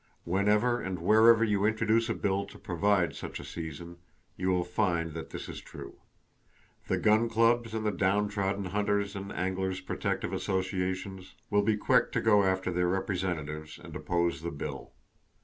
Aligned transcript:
Whenever 0.23 0.81
and 0.81 0.97
wherever 0.97 1.43
you 1.43 1.63
introduce 1.63 2.09
a 2.09 2.15
bill 2.15 2.47
to 2.47 2.57
provide 2.57 3.15
such 3.15 3.39
a 3.39 3.43
season, 3.45 3.97
you 4.35 4.49
will 4.49 4.63
find 4.63 5.13
that 5.13 5.29
this 5.29 5.47
is 5.47 5.61
true. 5.61 5.99
The 6.87 6.97
gun 6.97 7.29
clubs 7.29 7.75
and 7.75 7.85
the 7.85 7.91
Downtrodden 7.91 8.65
Hunters' 8.71 9.15
and 9.15 9.31
Anglers' 9.31 9.79
Protective 9.79 10.33
Associations 10.33 11.35
will 11.51 11.61
be 11.61 11.77
quick 11.77 12.11
to 12.13 12.19
go 12.19 12.43
after 12.43 12.71
their 12.71 12.87
representatives, 12.87 13.77
and 13.77 13.95
oppose 13.95 14.41
the 14.41 14.49
bill. 14.49 14.91